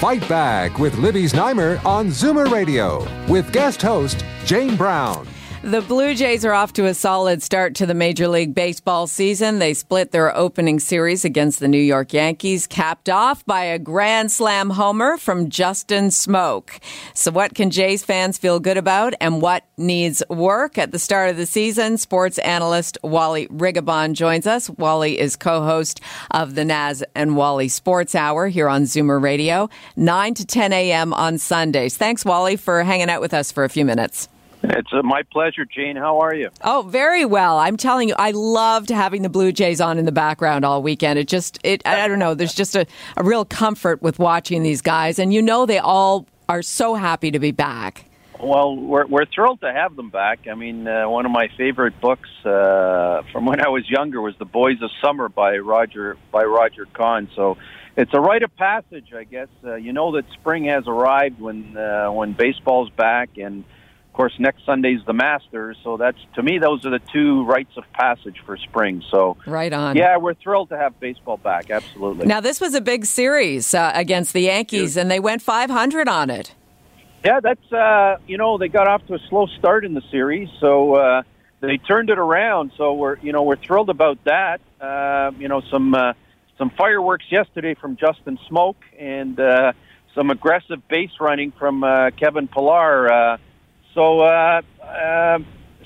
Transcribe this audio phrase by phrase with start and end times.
[0.00, 5.28] Fight Back with Libby Znaimer on Zoomer Radio with guest host Jane Brown.
[5.62, 9.58] The Blue Jays are off to a solid start to the Major League Baseball season.
[9.58, 14.32] They split their opening series against the New York Yankees, capped off by a grand
[14.32, 16.80] slam homer from Justin Smoak.
[17.12, 20.78] So, what can Jays fans feel good about and what needs work?
[20.78, 24.70] At the start of the season, sports analyst Wally Rigobon joins us.
[24.70, 29.68] Wally is co host of the Naz and Wally Sports Hour here on Zoomer Radio,
[29.94, 31.12] 9 to 10 a.m.
[31.12, 31.98] on Sundays.
[31.98, 34.26] Thanks, Wally, for hanging out with us for a few minutes.
[34.62, 35.96] It's uh, my pleasure, Jane.
[35.96, 36.50] How are you?
[36.62, 37.58] Oh, very well.
[37.58, 41.18] I'm telling you, I loved having the Blue Jays on in the background all weekend.
[41.18, 44.82] It just, it, I don't know, there's just a, a real comfort with watching these
[44.82, 45.18] guys.
[45.18, 48.04] And you know, they all are so happy to be back.
[48.38, 50.46] Well, we're, we're thrilled to have them back.
[50.50, 54.34] I mean, uh, one of my favorite books uh, from when I was younger was
[54.38, 57.28] The Boys of Summer by Roger by Roger Kahn.
[57.36, 57.58] So
[57.96, 59.48] it's a rite of passage, I guess.
[59.62, 63.64] Uh, you know that spring has arrived when uh, when baseball's back and
[64.10, 67.70] of course, next Sunday's the Masters, so that's to me those are the two rites
[67.76, 69.04] of passage for spring.
[69.08, 69.96] So right on.
[69.96, 71.70] Yeah, we're thrilled to have baseball back.
[71.70, 72.26] Absolutely.
[72.26, 76.28] Now this was a big series uh, against the Yankees, and they went 500 on
[76.28, 76.56] it.
[77.24, 80.48] Yeah, that's uh, you know they got off to a slow start in the series,
[80.58, 81.22] so uh,
[81.60, 82.72] they turned it around.
[82.76, 84.60] So we're you know we're thrilled about that.
[84.80, 86.14] Uh, you know some uh,
[86.58, 89.72] some fireworks yesterday from Justin Smoak and uh,
[90.16, 93.12] some aggressive base running from uh, Kevin Pillar.
[93.12, 93.36] Uh,
[93.94, 95.38] so uh, uh,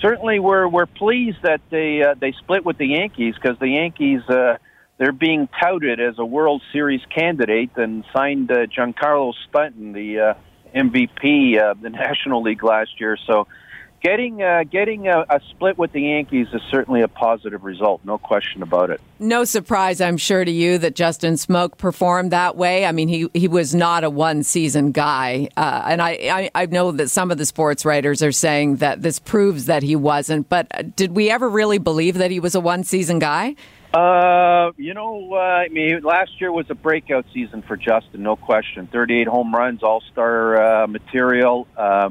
[0.00, 4.22] certainly, we're we're pleased that they uh, they split with the Yankees because the Yankees
[4.28, 4.58] uh,
[4.98, 10.34] they're being touted as a World Series candidate and signed uh, Giancarlo Stanton, the uh,
[10.74, 13.16] MVP of the National League last year.
[13.26, 13.46] So
[14.02, 18.18] getting uh, getting a, a, split with the Yankees is certainly a positive result, no
[18.18, 19.00] question about it.
[19.18, 22.86] No surprise, I'm sure to you that Justin Smoak performed that way.
[22.86, 26.66] I mean, he he was not a one season guy, uh, and I, I, I
[26.66, 30.48] know that some of the sports writers are saying that this proves that he wasn't.
[30.48, 33.56] But did we ever really believe that he was a one season guy?
[33.92, 38.36] Uh, you know, uh, I mean, last year was a breakout season for Justin, no
[38.36, 38.86] question.
[38.86, 41.66] 38 home runs, All Star uh, material.
[41.74, 42.10] Uh,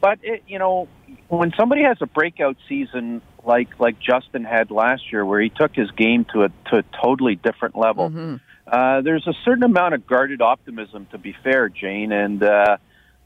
[0.00, 0.86] but it, you know,
[1.28, 5.74] when somebody has a breakout season like like Justin had last year, where he took
[5.74, 8.36] his game to a to a totally different level, mm-hmm.
[8.66, 11.06] uh, there's a certain amount of guarded optimism.
[11.12, 12.76] To be fair, Jane, and uh,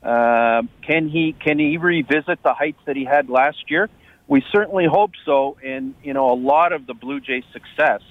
[0.03, 3.89] uh, can he can he revisit the heights that he had last year?
[4.29, 5.59] We certainly hope so.
[5.65, 8.03] And you know, a lot of the Blue Jays' success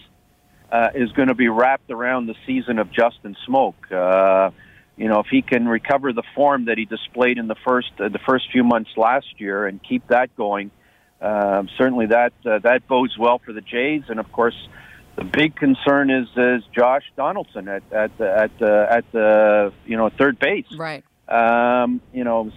[0.71, 3.73] uh, is going to be wrapped around the season of Justin Smoak.
[4.99, 8.09] You know, if he can recover the form that he displayed in the first uh,
[8.09, 10.71] the first few months last year and keep that going,
[11.21, 14.03] uh, certainly that uh, that bodes well for the Jays.
[14.09, 14.67] And of course,
[15.15, 19.95] the big concern is is Josh Donaldson at at the, at the, at the you
[19.95, 20.67] know third base.
[20.77, 21.05] Right.
[21.29, 22.51] Um, you know,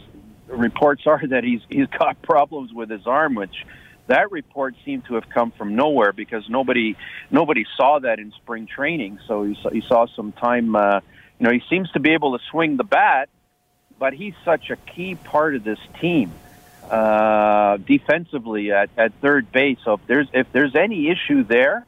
[0.48, 3.54] reports are that he's he's got problems with his arm, which
[4.09, 6.97] that report seemed to have come from nowhere because nobody
[7.30, 9.20] nobody saw that in spring training.
[9.28, 10.74] So he saw, he saw some time.
[10.74, 11.00] Uh,
[11.42, 13.28] you know, he seems to be able to swing the bat,
[13.98, 16.30] but he's such a key part of this team
[16.88, 19.78] uh, defensively at, at third base.
[19.84, 21.84] So if there's if there's any issue there,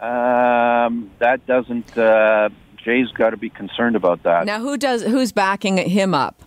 [0.00, 1.98] um, that doesn't.
[1.98, 2.48] Uh,
[2.78, 4.46] Jay's got to be concerned about that.
[4.46, 6.42] Now, who does who's backing him up?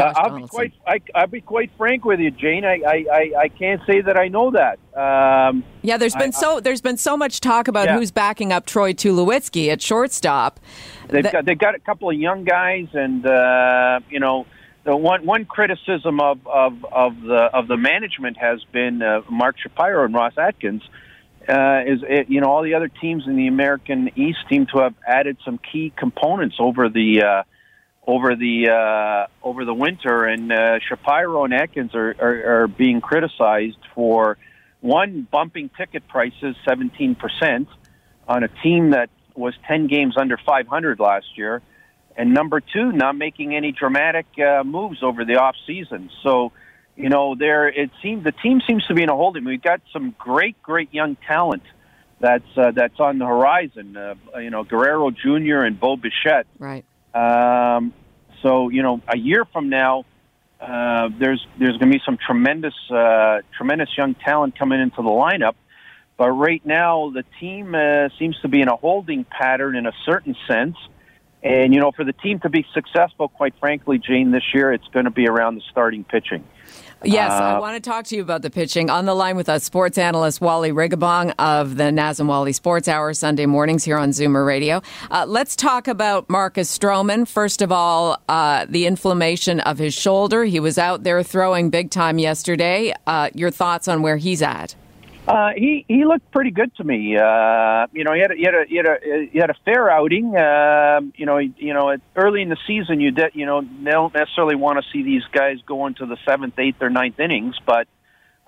[0.00, 0.72] Uh, I'll be quite.
[0.86, 2.64] I, will be quite frank with you, Jane.
[2.64, 4.78] I, I, I, can't say that I know that.
[4.96, 7.98] Um, yeah, there's been I, so there's been so much talk about yeah.
[7.98, 10.60] who's backing up Troy Tulowitzki at shortstop.
[11.08, 14.46] They've that, got they've got a couple of young guys, and uh, you know,
[14.84, 19.56] the one one criticism of of of the of the management has been uh, Mark
[19.58, 20.82] Shapiro and Ross Atkins.
[21.46, 24.78] Uh, is it, you know all the other teams in the American East seem to
[24.78, 27.42] have added some key components over the uh,
[28.06, 33.00] over the uh, over the winter, and uh, Shapiro and Atkins are, are, are being
[33.00, 34.38] criticized for
[34.80, 37.68] one bumping ticket prices seventeen percent
[38.26, 41.62] on a team that was ten games under five hundred last year,
[42.16, 46.10] and number two, not making any dramatic uh, moves over the off season.
[46.24, 46.52] So,
[46.96, 49.44] you know, there it seems the team seems to be in a holding.
[49.44, 51.62] We've got some great, great young talent
[52.18, 53.96] that's uh, that's on the horizon.
[53.96, 55.64] Uh, you know, Guerrero Jr.
[55.64, 56.46] and Bo Bichette.
[56.58, 56.84] Right.
[57.14, 57.92] Um,
[58.42, 60.04] so you know, a year from now,
[60.60, 65.10] uh, there's there's going to be some tremendous uh, tremendous young talent coming into the
[65.10, 65.54] lineup.
[66.16, 69.92] But right now, the team uh, seems to be in a holding pattern in a
[70.04, 70.76] certain sense.
[71.42, 74.86] And, you know, for the team to be successful, quite frankly, Jane, this year, it's
[74.88, 76.44] going to be around the starting pitching.
[77.04, 78.88] Yes, uh, I want to talk to you about the pitching.
[78.88, 82.86] On the line with us, sports analyst Wally Rigobon of the Naz and Wally Sports
[82.86, 84.82] Hour Sunday mornings here on Zoomer Radio.
[85.10, 87.26] Uh, let's talk about Marcus Stroman.
[87.26, 90.44] First of all, uh, the inflammation of his shoulder.
[90.44, 92.94] He was out there throwing big time yesterday.
[93.06, 94.76] Uh, your thoughts on where he's at?
[95.26, 97.16] Uh, he he looked pretty good to me.
[97.16, 99.56] Uh, you know, he had a, he had a he had a he had a
[99.64, 100.36] fair outing.
[100.36, 103.92] Uh, you know, he, you know, early in the season, you de- you know they
[103.92, 107.56] don't necessarily want to see these guys go into the seventh, eighth, or ninth innings,
[107.64, 107.86] but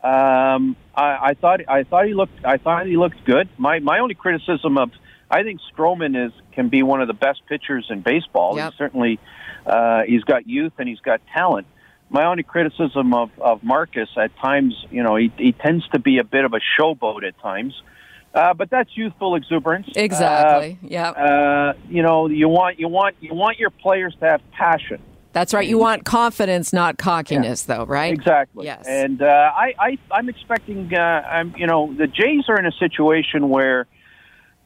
[0.02, 3.48] um, I, I thought I thought he looked I thought he looked good.
[3.56, 4.90] My my only criticism of
[5.30, 8.56] I think Stroman is can be one of the best pitchers in baseball.
[8.56, 8.72] Yep.
[8.72, 9.20] He's certainly
[9.64, 11.68] uh, he's got youth and he's got talent
[12.14, 16.18] my only criticism of, of Marcus at times, you know, he, he tends to be
[16.18, 17.74] a bit of a showboat at times.
[18.32, 19.88] Uh, but that's youthful exuberance.
[19.94, 20.78] Exactly.
[20.82, 21.10] Uh, yeah.
[21.10, 25.00] Uh, you know, you want you want you want your players to have passion.
[25.32, 25.66] That's right.
[25.66, 27.76] You want confidence, not cockiness, yeah.
[27.76, 28.12] though, right?
[28.12, 28.66] Exactly.
[28.66, 28.86] Yes.
[28.86, 30.94] And uh, I, I, I'm expecting.
[30.94, 33.86] Uh, I'm, you know, the Jays are in a situation where,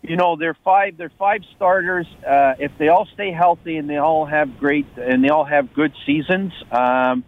[0.02, 0.98] you know, they're five.
[0.98, 2.06] They're five starters.
[2.26, 5.72] Uh, if they all stay healthy and they all have great and they all have
[5.72, 7.24] good seasons, um,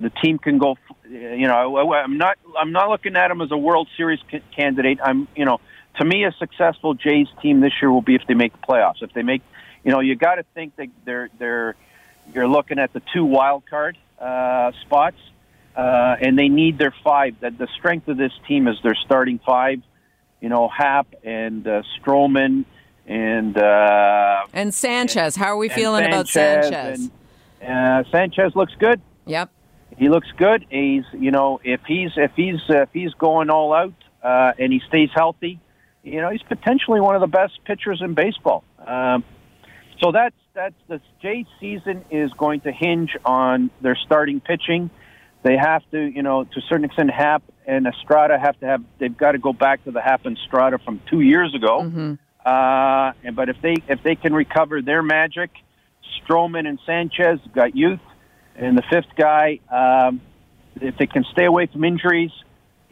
[0.00, 0.76] the team can go.
[1.08, 2.38] You know, I'm not.
[2.58, 4.20] I'm not looking at them as a World Series
[4.56, 4.98] candidate.
[5.02, 5.28] I'm.
[5.36, 5.60] You know,
[5.98, 9.02] to me, a successful Jays team this year will be if they make the playoffs.
[9.02, 9.42] If they make,
[9.84, 11.76] you know, you got to think that they're they're.
[12.34, 15.16] You're looking at the two wild card uh, spots,
[15.76, 17.38] uh, and they need their five.
[17.40, 19.82] That the strength of this team is their starting five.
[20.40, 22.64] You know, Happ and uh, Stroman
[23.06, 25.36] and uh, and Sanchez.
[25.36, 27.10] How are we feeling Sanchez about Sanchez?
[27.60, 29.02] And, uh, Sanchez looks good.
[29.26, 29.50] Yep
[30.00, 30.64] he looks good.
[30.70, 33.92] He's you know if he's if he's uh, if he's going all out
[34.24, 35.60] uh, and he stays healthy,
[36.02, 38.64] you know he's potentially one of the best pitchers in baseball.
[38.84, 39.22] Um,
[40.02, 44.88] so that's that's the Jays season is going to hinge on their starting pitching.
[45.42, 48.82] They have to you know to a certain extent Happ and Estrada have to have
[48.98, 51.82] they've got to go back to the Happ and Estrada from two years ago.
[51.82, 52.14] Mm-hmm.
[52.42, 55.50] Uh, and but if they if they can recover their magic,
[56.24, 58.00] Stroman and Sanchez got youth
[58.56, 60.20] and the fifth guy, um,
[60.80, 62.32] if they can stay away from injuries,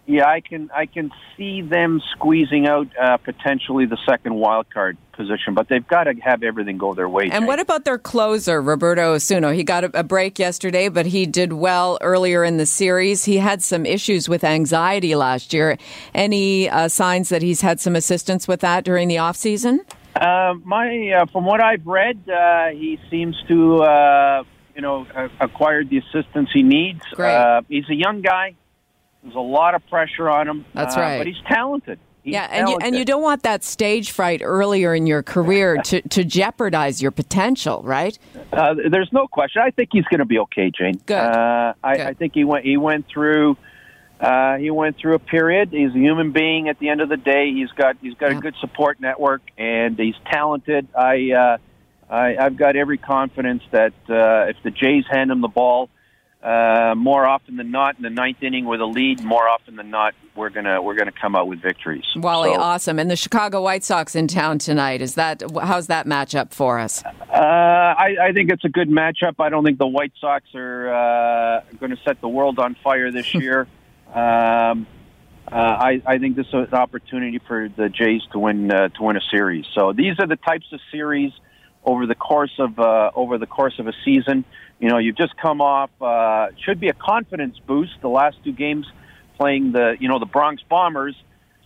[0.08, 4.96] yeah, I can I can see them squeezing out uh, potentially the second wild card
[5.12, 7.28] position, but they've got to have everything go their way.
[7.30, 9.52] And what about their closer, Roberto Osuna?
[9.52, 13.26] He got a, a break yesterday, but he did well earlier in the series.
[13.26, 15.76] He had some issues with anxiety last year.
[16.14, 19.84] Any uh, signs that he's had some assistance with that during the off season?
[20.16, 24.44] Uh, my uh, from what I've read, uh, he seems to uh,
[24.78, 25.04] you know,
[25.40, 27.02] acquired the assistance he needs.
[27.18, 28.54] Uh, he's a young guy.
[29.24, 30.64] There's a lot of pressure on him.
[30.72, 31.18] That's uh, right.
[31.18, 31.98] But he's talented.
[32.22, 35.78] He's yeah, and you, and you don't want that stage fright earlier in your career
[35.86, 38.16] to, to jeopardize your potential, right?
[38.52, 39.62] Uh, there's no question.
[39.64, 41.00] I think he's going to be okay, Jane.
[41.06, 41.16] Good.
[41.16, 42.06] Uh, I, Good.
[42.06, 42.64] I think he went.
[42.64, 43.56] He went through.
[44.20, 45.70] Uh, he went through a period.
[45.72, 46.68] He's a human being.
[46.68, 48.38] At the end of the day, he's got he's got Yeah.
[48.38, 50.86] a good support network, and he's talented.
[50.96, 51.58] I uh,
[52.10, 55.90] I, I've got every confidence that uh, if the Jays hand him the ball
[56.42, 59.90] uh, more often than not in the ninth inning with a lead, more often than
[59.90, 62.04] not, we're gonna we're gonna come out with victories.
[62.14, 62.98] Wally, So, awesome.
[63.00, 65.02] And the Chicago White Sox in town tonight.
[65.02, 67.02] Is that how's that matchup for us?
[67.04, 69.34] Uh, I, I think it's a good matchup.
[69.40, 73.10] I don't think the White Sox are uh, going to set the world on fire
[73.10, 73.66] this year.
[74.14, 74.86] um,
[75.50, 79.02] uh, I, I think this is an opportunity for the Jays to win uh, to
[79.02, 79.64] win a series.
[79.74, 81.32] So these are the types of series
[81.88, 84.44] over the course of uh, over the course of a season.
[84.78, 87.92] You know, you've just come off uh, should be a confidence boost.
[88.02, 88.86] The last two games
[89.38, 91.16] playing the you know the Bronx Bombers.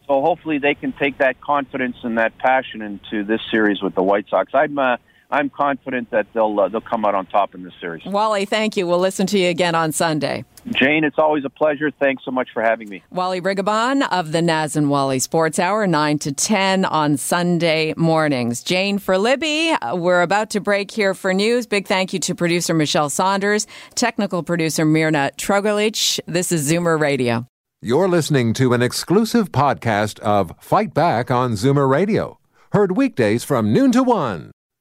[0.07, 4.03] So hopefully they can take that confidence and that passion into this series with the
[4.03, 4.53] White Sox.
[4.55, 4.97] I'm uh,
[5.33, 8.05] I'm confident that they'll uh, they'll come out on top in this series.
[8.05, 8.87] Wally, thank you.
[8.87, 10.45] We'll listen to you again on Sunday.
[10.71, 11.91] Jane, it's always a pleasure.
[11.91, 13.03] Thanks so much for having me.
[13.11, 18.63] Wally Rigobon of the Naz and Wally Sports Hour, 9 to 10 on Sunday mornings.
[18.63, 21.67] Jane for Libby, uh, we're about to break here for news.
[21.67, 26.21] Big thank you to producer Michelle Saunders, technical producer Mirna Trogolich.
[26.27, 27.47] This is Zoomer Radio.
[27.81, 32.39] You're listening to an exclusive podcast of Fight Back on Zoomer Radio,
[32.73, 34.53] heard weekdays from noon to one.